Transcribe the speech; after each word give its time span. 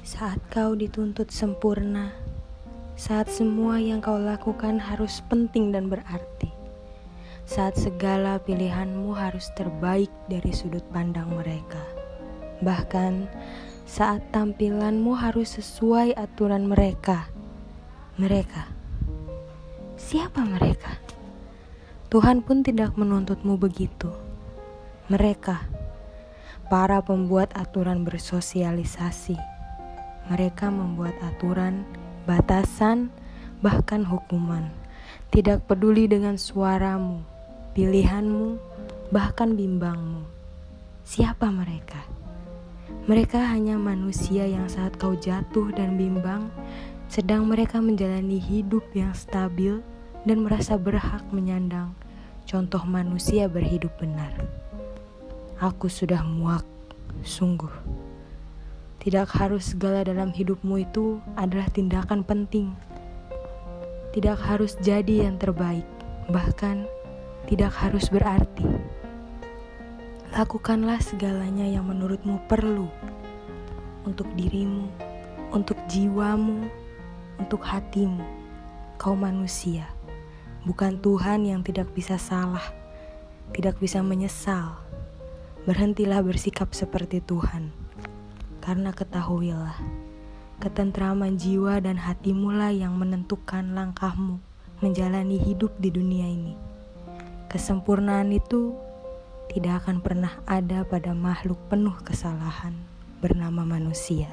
Saat 0.00 0.40
kau 0.48 0.72
dituntut 0.72 1.28
sempurna, 1.28 2.16
saat 2.96 3.28
semua 3.28 3.76
yang 3.76 4.00
kau 4.00 4.16
lakukan 4.16 4.80
harus 4.80 5.20
penting 5.28 5.76
dan 5.76 5.92
berarti, 5.92 6.48
saat 7.44 7.76
segala 7.76 8.40
pilihanmu 8.40 9.12
harus 9.12 9.52
terbaik 9.52 10.08
dari 10.24 10.56
sudut 10.56 10.80
pandang 10.88 11.28
mereka, 11.28 11.84
bahkan 12.64 13.28
saat 13.84 14.24
tampilanmu 14.32 15.12
harus 15.12 15.60
sesuai 15.60 16.16
aturan 16.16 16.64
mereka. 16.64 17.28
Mereka, 18.16 18.72
siapa 20.00 20.40
mereka? 20.48 20.96
Tuhan 22.08 22.40
pun 22.40 22.64
tidak 22.64 22.96
menuntutmu 22.96 23.60
begitu. 23.60 24.08
Mereka, 25.12 25.60
para 26.72 27.04
pembuat 27.04 27.52
aturan 27.52 28.00
bersosialisasi 28.00 29.59
mereka 30.28 30.68
membuat 30.68 31.16
aturan, 31.24 31.88
batasan, 32.28 33.08
bahkan 33.64 34.04
hukuman. 34.04 34.68
Tidak 35.30 35.64
peduli 35.64 36.10
dengan 36.10 36.36
suaramu, 36.36 37.22
pilihanmu, 37.72 38.58
bahkan 39.14 39.54
bimbangmu. 39.54 40.26
Siapa 41.06 41.48
mereka? 41.48 42.02
Mereka 43.06 43.38
hanya 43.38 43.78
manusia 43.78 44.44
yang 44.44 44.66
saat 44.66 44.98
kau 44.98 45.14
jatuh 45.14 45.70
dan 45.72 45.94
bimbang, 45.94 46.50
sedang 47.06 47.46
mereka 47.46 47.78
menjalani 47.78 48.36
hidup 48.36 48.84
yang 48.92 49.14
stabil 49.14 49.80
dan 50.26 50.42
merasa 50.42 50.74
berhak 50.76 51.24
menyandang 51.32 51.94
contoh 52.50 52.82
manusia 52.82 53.46
berhidup 53.46 53.94
benar. 54.02 54.34
Aku 55.62 55.86
sudah 55.86 56.26
muak, 56.26 56.66
sungguh. 57.22 57.70
Tidak 59.00 59.32
harus 59.32 59.72
segala 59.72 60.04
dalam 60.04 60.28
hidupmu 60.28 60.76
itu 60.76 61.24
adalah 61.32 61.72
tindakan 61.72 62.20
penting. 62.20 62.76
Tidak 64.12 64.36
harus 64.36 64.76
jadi 64.84 65.24
yang 65.24 65.40
terbaik, 65.40 65.88
bahkan 66.28 66.84
tidak 67.48 67.72
harus 67.80 68.12
berarti. 68.12 68.68
Lakukanlah 70.36 71.00
segalanya 71.00 71.64
yang 71.64 71.88
menurutmu 71.88 72.44
perlu 72.44 72.92
untuk 74.04 74.28
dirimu, 74.36 74.92
untuk 75.48 75.80
jiwamu, 75.88 76.68
untuk 77.40 77.64
hatimu. 77.64 78.20
Kau 79.00 79.16
manusia, 79.16 79.88
bukan 80.68 81.00
Tuhan 81.00 81.48
yang 81.48 81.64
tidak 81.64 81.88
bisa 81.96 82.20
salah, 82.20 82.68
tidak 83.56 83.80
bisa 83.80 84.04
menyesal. 84.04 84.76
Berhentilah 85.64 86.20
bersikap 86.20 86.76
seperti 86.76 87.24
Tuhan 87.24 87.79
karena 88.60 88.92
ketahuilah, 88.92 89.76
ketentraman 90.60 91.40
jiwa 91.40 91.80
dan 91.80 91.96
hatimu 91.96 92.52
lah 92.52 92.72
yang 92.72 92.96
menentukan 92.96 93.72
langkahmu 93.72 94.40
menjalani 94.80 95.36
hidup 95.36 95.72
di 95.80 95.92
dunia 95.92 96.28
ini. 96.28 96.56
Kesempurnaan 97.52 98.32
itu 98.32 98.76
tidak 99.52 99.84
akan 99.84 100.00
pernah 100.00 100.32
ada 100.46 100.86
pada 100.86 101.12
makhluk 101.12 101.58
penuh 101.68 101.96
kesalahan 102.04 102.76
bernama 103.20 103.66
manusia. 103.66 104.30